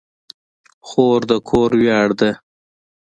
[0.87, 2.31] خور د کور ویاړ ده.